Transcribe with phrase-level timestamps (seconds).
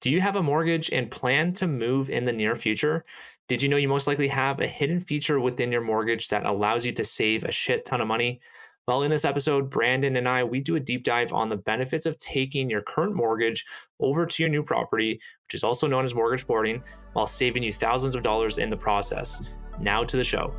[0.00, 3.04] Do you have a mortgage and plan to move in the near future?
[3.48, 6.86] Did you know you most likely have a hidden feature within your mortgage that allows
[6.86, 8.40] you to save a shit ton of money?
[8.86, 12.06] Well, in this episode, Brandon and I, we do a deep dive on the benefits
[12.06, 13.66] of taking your current mortgage
[13.98, 16.82] over to your new property, which is also known as mortgage porting,
[17.14, 19.42] while saving you thousands of dollars in the process.
[19.80, 20.54] Now to the show.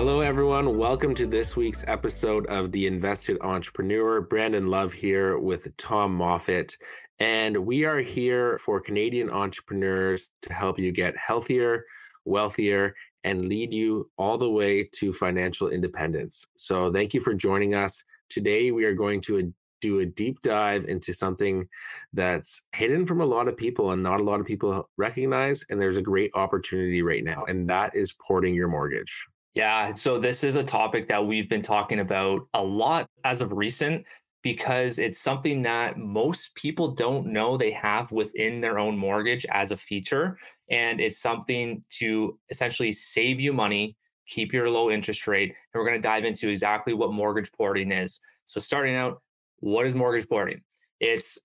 [0.00, 0.78] Hello, everyone.
[0.78, 4.20] Welcome to this week's episode of The Invested Entrepreneur.
[4.20, 6.76] Brandon Love here with Tom Moffat.
[7.18, 11.84] And we are here for Canadian entrepreneurs to help you get healthier,
[12.24, 12.94] wealthier,
[13.24, 16.46] and lead you all the way to financial independence.
[16.56, 18.04] So, thank you for joining us.
[18.30, 21.68] Today, we are going to do a deep dive into something
[22.12, 25.64] that's hidden from a lot of people and not a lot of people recognize.
[25.70, 29.26] And there's a great opportunity right now, and that is porting your mortgage.
[29.58, 29.92] Yeah.
[29.92, 34.04] So this is a topic that we've been talking about a lot as of recent
[34.44, 39.72] because it's something that most people don't know they have within their own mortgage as
[39.72, 40.38] a feature.
[40.70, 43.96] And it's something to essentially save you money,
[44.28, 45.48] keep your low interest rate.
[45.48, 48.20] And we're going to dive into exactly what mortgage porting is.
[48.44, 49.20] So, starting out,
[49.58, 50.62] what is mortgage porting?
[51.00, 51.36] It's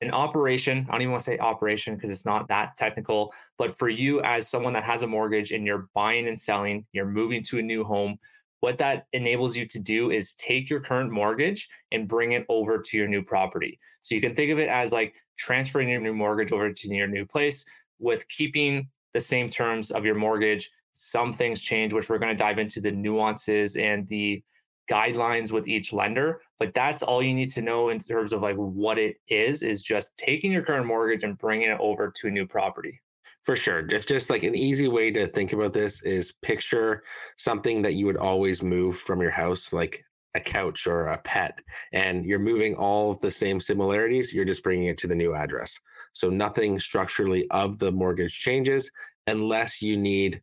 [0.00, 3.76] an operation, I don't even want to say operation because it's not that technical, but
[3.78, 7.42] for you as someone that has a mortgage and you're buying and selling, you're moving
[7.44, 8.18] to a new home,
[8.60, 12.78] what that enables you to do is take your current mortgage and bring it over
[12.78, 13.78] to your new property.
[14.00, 17.06] So you can think of it as like transferring your new mortgage over to your
[17.06, 17.64] new place
[17.98, 20.70] with keeping the same terms of your mortgage.
[20.92, 24.42] Some things change, which we're going to dive into the nuances and the
[24.90, 28.54] guidelines with each lender but that's all you need to know in terms of like
[28.54, 32.30] what it is is just taking your current mortgage and bringing it over to a
[32.30, 33.00] new property.
[33.42, 33.82] For sure.
[33.82, 37.02] Just just like an easy way to think about this is picture
[37.38, 40.04] something that you would always move from your house like
[40.36, 41.58] a couch or a pet
[41.92, 45.80] and you're moving all the same similarities you're just bringing it to the new address.
[46.12, 48.90] So nothing structurally of the mortgage changes
[49.26, 50.42] unless you need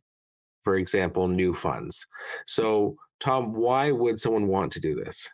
[0.63, 2.03] for example new funds.
[2.47, 5.27] So Tom, why would someone want to do this?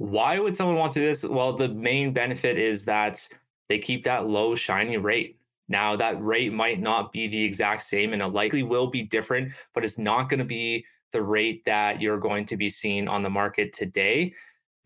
[0.00, 1.24] Why would someone want to do this?
[1.24, 3.28] Well, the main benefit is that
[3.68, 5.38] they keep that low, shiny rate.
[5.68, 9.52] Now, that rate might not be the exact same and it likely will be different,
[9.74, 13.22] but it's not going to be the rate that you're going to be seeing on
[13.22, 14.32] the market today.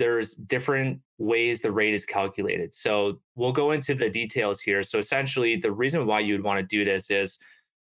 [0.01, 2.75] There's different ways the rate is calculated.
[2.75, 4.83] So we'll go into the details here.
[4.83, 7.39] So essentially, the reason why you'd want to do this is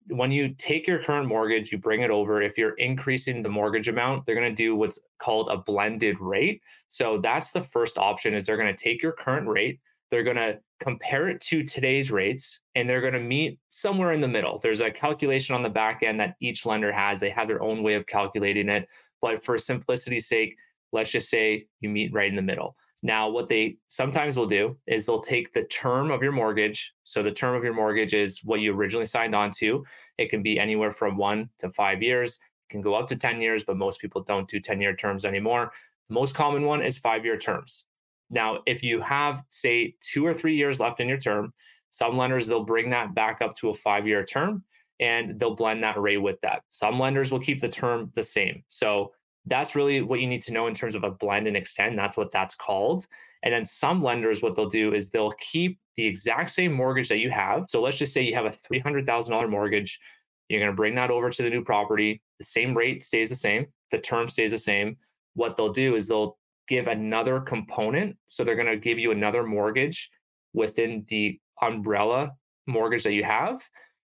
[0.09, 2.43] when you take your current mortgage, you bring it over.
[2.43, 6.63] If you're increasing the mortgage amount, they're going to do what's called a blended rate.
[6.89, 9.81] So that's the first option is they're going to take your current rate,
[10.11, 14.21] they're going to compare it to today's rates, and they're going to meet somewhere in
[14.21, 14.59] the middle.
[14.59, 17.21] There's a calculation on the back end that each lender has.
[17.21, 18.89] They have their own way of calculating it,
[19.21, 20.57] but for simplicity's sake,
[20.93, 22.75] let's just say you meet right in the middle.
[23.03, 26.93] Now, what they sometimes will do is they'll take the term of your mortgage.
[27.05, 29.85] So, the term of your mortgage is what you originally signed on to.
[30.19, 33.41] It can be anywhere from one to five years, it can go up to 10
[33.41, 35.73] years, but most people don't do 10 year terms anymore.
[36.09, 37.85] The most common one is five year terms.
[38.29, 41.53] Now, if you have, say, two or three years left in your term,
[41.91, 44.63] some lenders, they'll bring that back up to a five year term
[45.01, 46.63] and they'll blend that rate with that.
[46.69, 48.63] Some lenders will keep the term the same.
[48.69, 49.13] So,
[49.47, 51.99] that's really what you need to know in terms of a blend and extend.
[51.99, 53.07] That's what that's called.
[53.43, 57.19] And then some lenders, what they'll do is they'll keep the exact same mortgage that
[57.19, 57.65] you have.
[57.69, 59.99] So let's just say you have a $300,000 mortgage.
[60.49, 62.21] You're going to bring that over to the new property.
[62.39, 64.97] The same rate stays the same, the term stays the same.
[65.35, 66.37] What they'll do is they'll
[66.69, 68.17] give another component.
[68.27, 70.11] So they're going to give you another mortgage
[70.53, 72.33] within the umbrella
[72.67, 73.63] mortgage that you have.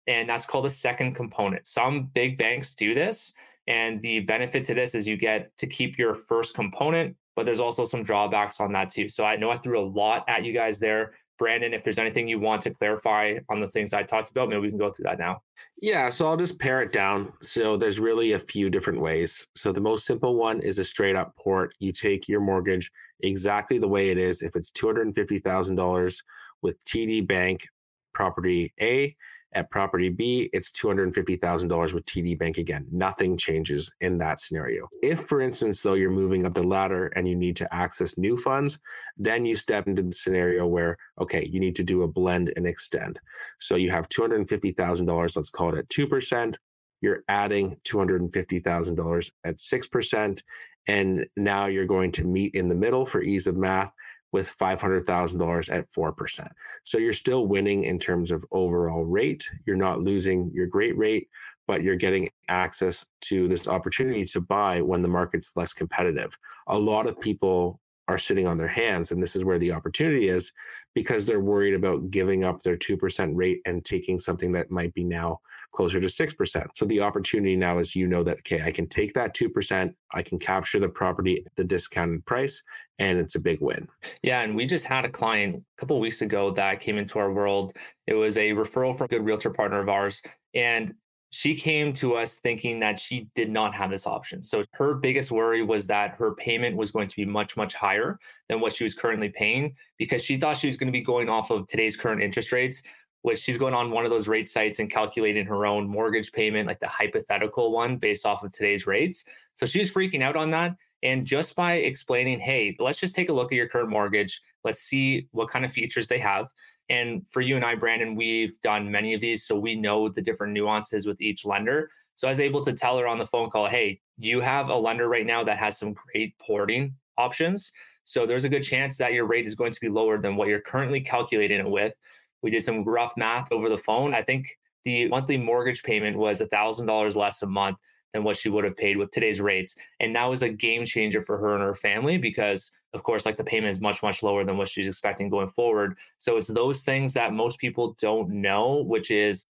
[0.06, 1.66] And that's called a second component.
[1.66, 3.32] Some big banks do this
[3.66, 7.60] and the benefit to this is you get to keep your first component, but there's
[7.60, 9.08] also some drawbacks on that too.
[9.08, 11.14] So I know I threw a lot at you guys there.
[11.36, 14.60] Brandon, if there's anything you want to clarify on the things I talked about, maybe
[14.60, 15.42] we can go through that now.
[15.80, 17.32] Yeah, so I'll just pare it down.
[17.42, 19.46] So there's really a few different ways.
[19.56, 21.74] So the most simple one is a straight up port.
[21.80, 22.88] You take your mortgage
[23.20, 24.42] exactly the way it is.
[24.42, 26.16] If it's $250,000
[26.62, 27.66] with TD Bank
[28.12, 29.16] property A,
[29.54, 32.86] at property B, it's $250,000 with TD Bank again.
[32.90, 34.88] Nothing changes in that scenario.
[35.02, 38.36] If, for instance, though, you're moving up the ladder and you need to access new
[38.36, 38.78] funds,
[39.16, 42.66] then you step into the scenario where, okay, you need to do a blend and
[42.66, 43.18] extend.
[43.60, 46.54] So you have $250,000, let's call it at 2%.
[47.00, 50.42] You're adding $250,000 at 6%.
[50.86, 53.90] And now you're going to meet in the middle for ease of math
[54.34, 56.48] with $500,000 at 4%.
[56.82, 59.48] So you're still winning in terms of overall rate.
[59.64, 61.28] You're not losing your great rate,
[61.68, 66.36] but you're getting access to this opportunity to buy when the market's less competitive.
[66.66, 67.78] A lot of people
[68.08, 69.10] are sitting on their hands.
[69.10, 70.52] And this is where the opportunity is
[70.94, 75.04] because they're worried about giving up their 2% rate and taking something that might be
[75.04, 75.40] now
[75.72, 76.66] closer to 6%.
[76.74, 80.22] So the opportunity now is you know that, okay, I can take that 2%, I
[80.22, 82.62] can capture the property at the discounted price,
[82.98, 83.88] and it's a big win.
[84.22, 84.42] Yeah.
[84.42, 87.74] And we just had a client a couple weeks ago that came into our world.
[88.06, 90.22] It was a referral from a good realtor partner of ours.
[90.54, 90.94] And
[91.34, 94.40] she came to us thinking that she did not have this option.
[94.40, 98.20] So her biggest worry was that her payment was going to be much, much higher
[98.48, 101.28] than what she was currently paying because she thought she was going to be going
[101.28, 102.82] off of today's current interest rates,
[103.22, 106.68] which she's going on one of those rate sites and calculating her own mortgage payment,
[106.68, 109.24] like the hypothetical one based off of today's rates.
[109.54, 110.76] So she was freaking out on that.
[111.02, 114.82] And just by explaining, hey, let's just take a look at your current mortgage, let's
[114.82, 116.48] see what kind of features they have
[116.88, 120.22] and for you and I, Brandon, we've done many of these, so we know the
[120.22, 121.90] different nuances with each lender.
[122.14, 124.76] So I was able to tell her on the phone call, hey, you have a
[124.76, 127.72] lender right now that has some great porting options.
[128.04, 130.48] So there's a good chance that your rate is going to be lower than what
[130.48, 131.94] you're currently calculating it with.
[132.42, 134.14] We did some rough math over the phone.
[134.14, 134.46] I think
[134.84, 137.78] the monthly mortgage payment was $1,000 less a month
[138.14, 139.74] than what she would have paid with today's rates.
[140.00, 143.36] And that was a game changer for her and her family because of course, like
[143.36, 145.98] the payment is much, much lower than what she's expecting going forward.
[146.18, 149.46] So it's those things that most people don't know, which is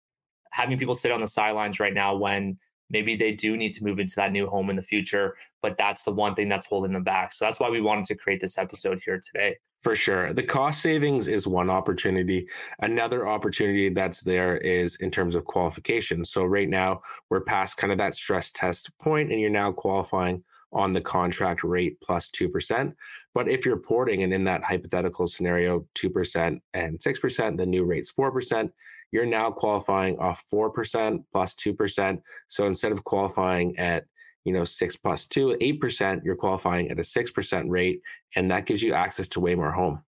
[0.52, 2.58] having people sit on the sidelines right now when
[2.90, 6.02] maybe they do need to move into that new home in the future, but that's
[6.02, 7.32] the one thing that's holding them back.
[7.32, 9.56] So that's why we wanted to create this episode here today.
[9.82, 10.34] For sure.
[10.34, 12.46] The cost savings is one opportunity.
[12.80, 16.22] Another opportunity that's there is in terms of qualification.
[16.22, 17.00] So right now
[17.30, 20.42] we're past kind of that stress test point and you're now qualifying
[20.72, 22.92] on the contract rate plus 2%.
[23.34, 28.12] But if you're porting and in that hypothetical scenario, 2% and 6%, the new rate's
[28.12, 28.70] 4%,
[29.12, 32.20] you're now qualifying off 4% plus 2%.
[32.48, 34.04] So instead of qualifying at
[34.44, 38.00] you know, six plus two, eight percent, you're qualifying at a six percent rate,
[38.36, 40.02] and that gives you access to way more home.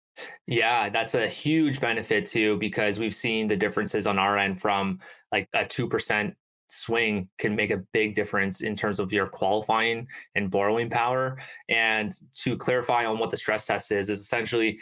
[0.47, 5.01] Yeah, that's a huge benefit too, because we've seen the differences on our end from
[5.31, 6.35] like a 2%
[6.69, 11.39] swing can make a big difference in terms of your qualifying and borrowing power.
[11.69, 12.13] And
[12.43, 14.79] to clarify on what the stress test is, is essentially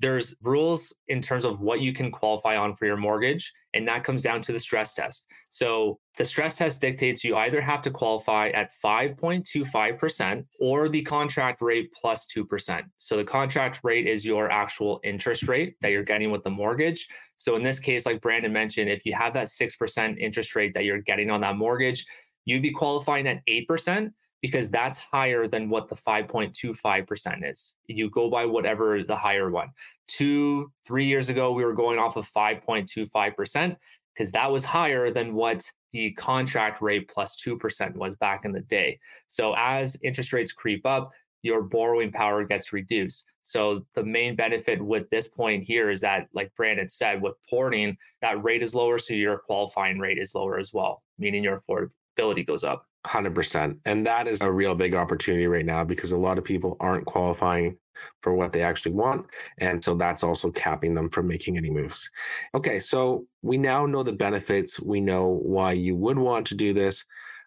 [0.00, 4.02] there's rules in terms of what you can qualify on for your mortgage, and that
[4.02, 5.26] comes down to the stress test.
[5.50, 11.60] So the stress test dictates you either have to qualify at 5.25% or the contract
[11.60, 12.82] rate plus 2%.
[12.98, 17.06] So the contract rate is your actual interest rate that you're getting with the mortgage.
[17.36, 20.84] So in this case, like Brandon mentioned, if you have that 6% interest rate that
[20.84, 22.06] you're getting on that mortgage,
[22.46, 24.10] you'd be qualifying at 8%
[24.42, 27.74] because that's higher than what the 5.25% is.
[27.86, 29.68] You go by whatever is the higher one.
[30.08, 33.76] Two, three years ago, we were going off of 5.25%
[34.14, 38.60] because that was higher than what the contract rate plus 2% was back in the
[38.60, 38.98] day.
[39.26, 41.10] So as interest rates creep up,
[41.42, 43.24] your borrowing power gets reduced.
[43.42, 47.96] So the main benefit with this point here is that, like Brandon said, with porting,
[48.20, 52.46] that rate is lower, so your qualifying rate is lower as well, meaning your affordability
[52.46, 52.86] goes up.
[53.06, 53.78] 100%.
[53.84, 57.06] And that is a real big opportunity right now because a lot of people aren't
[57.06, 57.76] qualifying
[58.22, 59.26] for what they actually want.
[59.58, 62.10] And so that's also capping them from making any moves.
[62.54, 64.80] Okay, so we now know the benefits.
[64.80, 67.04] We know why you would want to do this,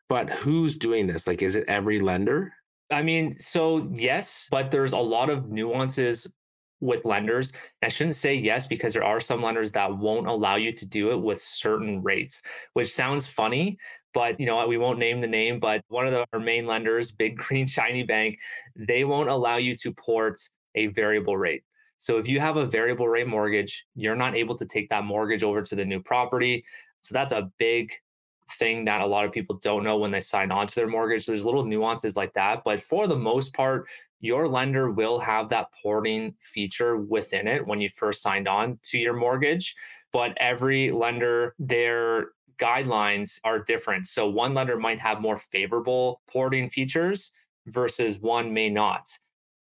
[0.10, 1.28] but who's doing this?
[1.28, 2.54] Like, is it every lender?
[2.92, 6.28] I mean, so yes, but there's a lot of nuances
[6.80, 7.54] with lenders.
[7.82, 11.12] I shouldn't say yes because there are some lenders that won't allow you to do
[11.12, 12.42] it with certain rates,
[12.74, 13.78] which sounds funny,
[14.14, 17.12] but you know we won't name the name but one of the, our main lenders
[17.12, 18.40] big green shiny bank
[18.76, 20.40] they won't allow you to port
[20.76, 21.64] a variable rate.
[21.98, 25.44] So if you have a variable rate mortgage you're not able to take that mortgage
[25.44, 26.66] over to the new property.
[27.02, 27.92] So that's a big
[28.54, 31.26] thing that a lot of people don't know when they sign on to their mortgage.
[31.26, 33.88] There's little nuances like that but for the most part
[34.20, 38.98] your lender will have that porting feature within it when you first signed on to
[38.98, 39.76] your mortgage.
[40.14, 44.08] But every lender their guidelines are different.
[44.08, 47.32] So one lender might have more favorable porting features
[47.68, 49.08] versus one may not.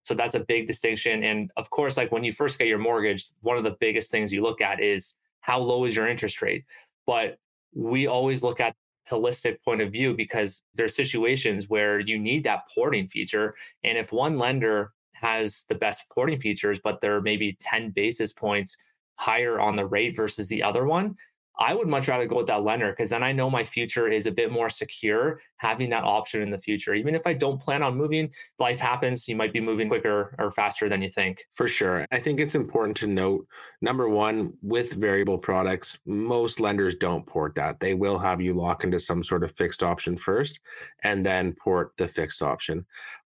[0.04, 1.24] So that's a big distinction.
[1.24, 4.32] And of course, like when you first get your mortgage, one of the biggest things
[4.32, 6.64] you look at is how low is your interest rate.
[7.06, 7.38] But
[7.74, 8.74] we always look at
[9.10, 13.54] holistic point of view because there's situations where you need that porting feature.
[13.84, 18.76] And if one lender has the best porting features, but they're maybe 10 basis points
[19.16, 21.16] higher on the rate versus the other one,
[21.58, 24.26] I would much rather go with that lender because then I know my future is
[24.26, 26.94] a bit more secure having that option in the future.
[26.94, 29.26] Even if I don't plan on moving, life happens.
[29.26, 31.38] You might be moving quicker or faster than you think.
[31.54, 32.06] For sure.
[32.12, 33.46] I think it's important to note
[33.80, 37.80] number one, with variable products, most lenders don't port that.
[37.80, 40.60] They will have you lock into some sort of fixed option first
[41.04, 42.84] and then port the fixed option.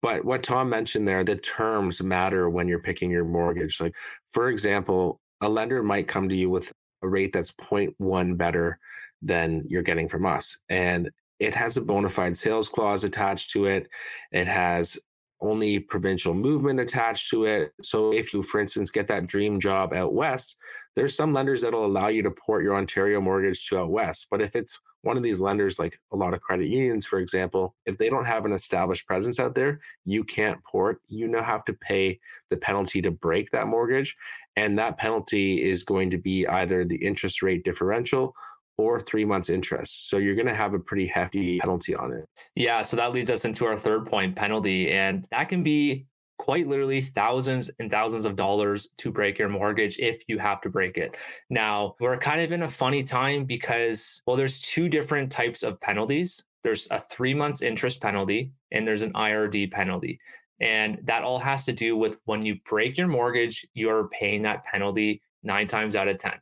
[0.02, 3.80] But what Tom mentioned there, the terms matter when you're picking your mortgage.
[3.80, 3.94] Like,
[4.30, 8.78] for example, a lender might come to you with a rate that's 0.1 better
[9.22, 10.56] than you're getting from us.
[10.68, 13.88] And it has a bona fide sales clause attached to it.
[14.32, 14.98] It has
[15.40, 17.72] only provincial movement attached to it.
[17.82, 20.56] So if you, for instance, get that dream job out west,
[20.96, 24.26] there's some lenders that'll allow you to port your Ontario mortgage to out west.
[24.30, 27.74] But if it's one of these lenders, like a lot of credit unions, for example,
[27.86, 31.00] if they don't have an established presence out there, you can't port.
[31.08, 34.14] You now have to pay the penalty to break that mortgage.
[34.56, 38.34] And that penalty is going to be either the interest rate differential
[38.78, 40.08] or three months interest.
[40.08, 42.24] So you're going to have a pretty hefty penalty on it.
[42.54, 42.82] Yeah.
[42.82, 44.90] So that leads us into our third point penalty.
[44.90, 46.06] And that can be
[46.38, 50.70] quite literally thousands and thousands of dollars to break your mortgage if you have to
[50.70, 51.14] break it.
[51.50, 55.78] Now, we're kind of in a funny time because, well, there's two different types of
[55.80, 60.20] penalties there's a three months interest penalty and there's an IRD penalty.
[60.60, 64.64] And that all has to do with when you break your mortgage, you're paying that
[64.64, 66.32] penalty nine times out of 10.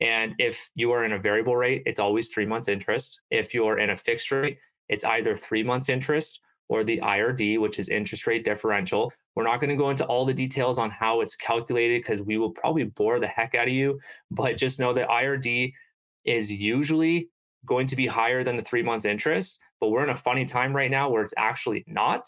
[0.00, 3.20] And if you are in a variable rate, it's always three months interest.
[3.30, 4.58] If you're in a fixed rate,
[4.88, 9.12] it's either three months interest or the IRD, which is interest rate differential.
[9.34, 12.38] We're not going to go into all the details on how it's calculated because we
[12.38, 13.98] will probably bore the heck out of you.
[14.30, 15.72] But just know that IRD
[16.24, 17.30] is usually
[17.64, 19.58] going to be higher than the three months interest.
[19.80, 22.26] But we're in a funny time right now where it's actually not.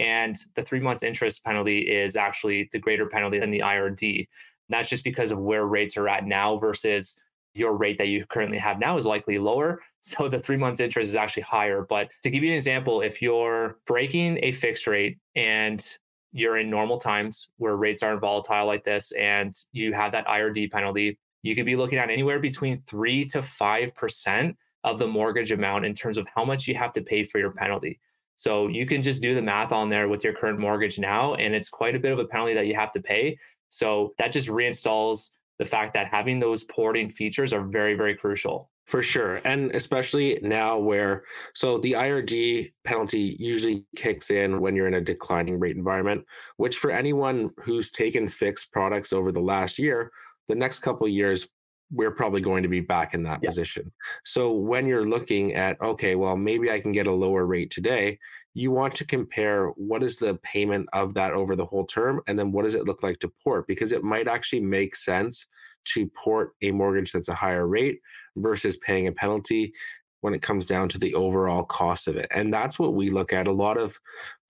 [0.00, 4.26] And the three months interest penalty is actually the greater penalty than the IRD.
[4.70, 7.16] That's just because of where rates are at now versus
[7.52, 9.80] your rate that you currently have now is likely lower.
[10.02, 11.84] So the three months interest is actually higher.
[11.86, 15.86] But to give you an example, if you're breaking a fixed rate and
[16.32, 20.70] you're in normal times where rates aren't volatile like this and you have that IRD
[20.70, 25.52] penalty, you could be looking at anywhere between three to five percent of the mortgage
[25.52, 28.00] amount in terms of how much you have to pay for your penalty.
[28.40, 31.54] So you can just do the math on there with your current mortgage now, and
[31.54, 33.36] it's quite a bit of a penalty that you have to pay.
[33.68, 35.28] So that just reinstalls
[35.58, 38.70] the fact that having those porting features are very, very crucial.
[38.86, 39.42] For sure.
[39.44, 45.02] And especially now where, so the IRD penalty usually kicks in when you're in a
[45.02, 46.24] declining rate environment,
[46.56, 50.10] which for anyone who's taken fixed products over the last year,
[50.48, 51.46] the next couple years,
[51.92, 53.48] we're probably going to be back in that yeah.
[53.48, 53.90] position.
[54.24, 58.18] So when you're looking at, okay, well, maybe I can get a lower rate today,
[58.54, 62.38] you want to compare what is the payment of that over the whole term and
[62.38, 65.46] then what does it look like to port because it might actually make sense
[65.84, 68.00] to port a mortgage that's a higher rate
[68.36, 69.72] versus paying a penalty
[70.22, 73.32] when it comes down to the overall cost of it and that's what we look
[73.32, 73.98] at a lot of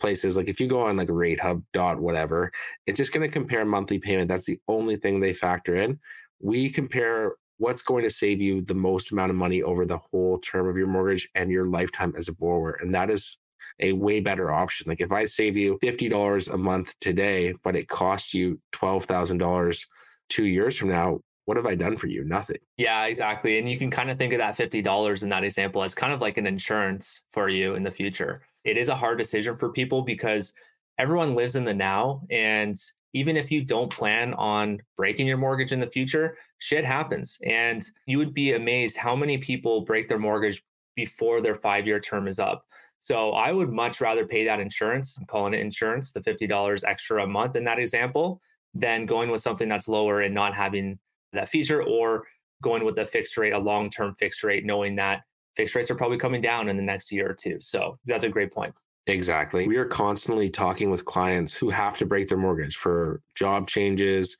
[0.00, 2.50] places like if you go on like ratehub dot whatever
[2.86, 5.98] it's just going to compare monthly payment that's the only thing they factor in
[6.40, 10.38] we compare what's going to save you the most amount of money over the whole
[10.38, 13.38] term of your mortgage and your lifetime as a borrower and that is
[13.80, 14.86] a way better option.
[14.88, 19.86] Like if I save you $50 a month today, but it costs you $12,000
[20.28, 22.24] two years from now, what have I done for you?
[22.24, 22.58] Nothing.
[22.76, 23.58] Yeah, exactly.
[23.58, 26.20] And you can kind of think of that $50 in that example as kind of
[26.20, 28.42] like an insurance for you in the future.
[28.64, 30.52] It is a hard decision for people because
[30.98, 32.22] everyone lives in the now.
[32.30, 32.76] And
[33.12, 37.38] even if you don't plan on breaking your mortgage in the future, shit happens.
[37.44, 40.62] And you would be amazed how many people break their mortgage
[40.94, 42.62] before their five year term is up.
[43.00, 47.24] So I would much rather pay that insurance, I'm calling it insurance, the $50 extra
[47.24, 48.40] a month in that example,
[48.74, 50.98] than going with something that's lower and not having
[51.32, 52.24] that feature or
[52.62, 55.22] going with a fixed rate, a long term fixed rate, knowing that
[55.56, 57.56] fixed rates are probably coming down in the next year or two.
[57.60, 58.74] So that's a great point.
[59.10, 59.66] Exactly.
[59.66, 64.36] We are constantly talking with clients who have to break their mortgage for job changes,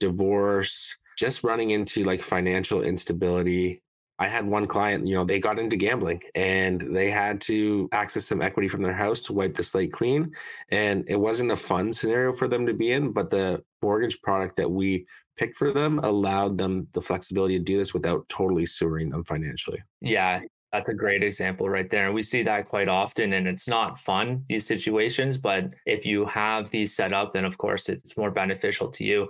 [0.00, 3.82] divorce, just running into like financial instability
[4.22, 8.26] I had one client, you know, they got into gambling and they had to access
[8.26, 10.30] some equity from their house to wipe the slate clean.
[10.70, 14.56] And it wasn't a fun scenario for them to be in, but the mortgage product
[14.58, 19.08] that we picked for them allowed them the flexibility to do this without totally sewering
[19.08, 19.82] them financially.
[20.00, 22.06] Yeah, that's a great example right there.
[22.06, 25.36] And we see that quite often, and it's not fun, these situations.
[25.36, 29.28] But if you have these set up, then of course it's more beneficial to you.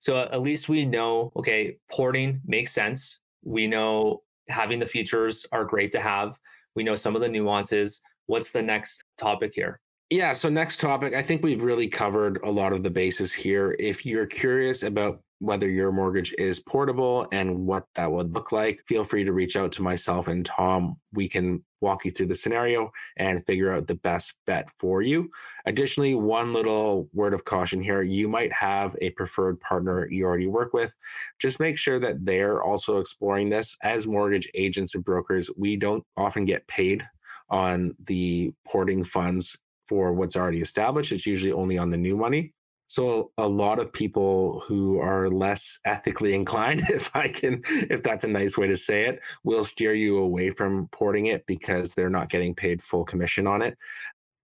[0.00, 3.20] So at least we know, okay, porting makes sense.
[3.42, 6.38] We know having the features are great to have.
[6.74, 8.02] We know some of the nuances.
[8.26, 9.80] What's the next topic here?
[10.10, 13.76] Yeah, so next topic, I think we've really covered a lot of the bases here.
[13.78, 18.80] If you're curious about whether your mortgage is portable and what that would look like,
[18.86, 20.94] feel free to reach out to myself and Tom.
[21.12, 25.28] We can walk you through the scenario and figure out the best bet for you.
[25.66, 30.46] Additionally, one little word of caution here you might have a preferred partner you already
[30.46, 30.94] work with.
[31.40, 33.76] Just make sure that they're also exploring this.
[33.82, 37.04] As mortgage agents and brokers, we don't often get paid
[37.50, 39.58] on the porting funds
[39.88, 41.10] for what's already established.
[41.10, 42.54] It's usually only on the new money.
[42.92, 48.24] So a lot of people who are less ethically inclined, if I can, if that's
[48.24, 52.10] a nice way to say it, will steer you away from porting it because they're
[52.10, 53.78] not getting paid full commission on it.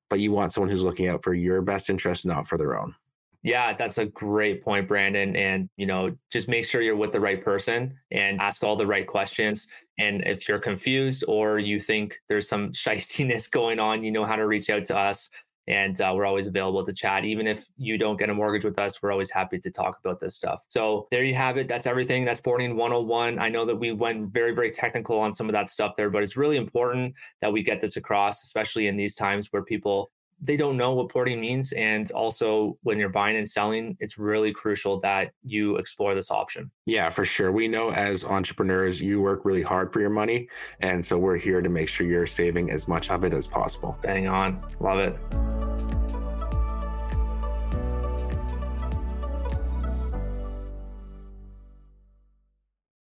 [0.08, 2.94] But you want someone who's looking out for your best interest, not for their own.
[3.42, 5.36] Yeah, that's a great point, Brandon.
[5.36, 8.86] And, you know, just make sure you're with the right person and ask all the
[8.86, 9.66] right questions.
[9.98, 14.36] And if you're confused or you think there's some shystiness going on, you know how
[14.36, 15.28] to reach out to us
[15.68, 17.24] and uh, we're always available to chat.
[17.24, 20.18] Even if you don't get a mortgage with us, we're always happy to talk about
[20.18, 20.64] this stuff.
[20.68, 21.68] So there you have it.
[21.68, 22.24] That's everything.
[22.24, 23.38] That's Porting 101.
[23.38, 26.22] I know that we went very, very technical on some of that stuff there, but
[26.22, 30.10] it's really important that we get this across, especially in these times where people
[30.40, 34.52] they don't know what porting means and also when you're buying and selling it's really
[34.52, 36.70] crucial that you explore this option.
[36.86, 37.52] Yeah for sure.
[37.52, 40.48] We know as entrepreneurs you work really hard for your money
[40.80, 43.98] and so we're here to make sure you're saving as much of it as possible.
[44.02, 44.62] Bang on.
[44.80, 45.67] Love it